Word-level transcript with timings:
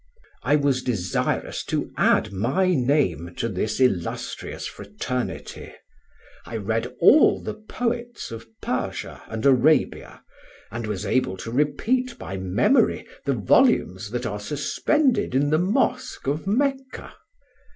"I 0.41 0.55
was 0.55 0.81
desirous 0.81 1.63
to 1.65 1.91
add 1.95 2.31
my 2.33 2.73
name 2.73 3.35
to 3.37 3.47
this 3.47 3.79
illustrious 3.79 4.65
fraternity. 4.65 5.73
I 6.43 6.57
read 6.57 6.95
all 6.99 7.39
the 7.39 7.53
poets 7.53 8.31
of 8.31 8.47
Persia 8.63 9.21
and 9.27 9.45
Arabia, 9.45 10.23
and 10.71 10.87
was 10.87 11.05
able 11.05 11.37
to 11.37 11.51
repeat 11.51 12.17
by 12.17 12.35
memory 12.37 13.05
the 13.25 13.33
volumes 13.35 14.09
that 14.09 14.25
are 14.25 14.39
suspended 14.39 15.35
in 15.35 15.51
the 15.51 15.59
mosque 15.59 16.25
of 16.25 16.47
Mecca. 16.47 17.13